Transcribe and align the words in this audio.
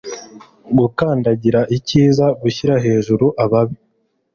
gukandagira 0.77 1.61
icyiza 1.77 2.25
gushyira 2.41 2.75
hejuru 2.85 3.25
ababi 3.43 3.75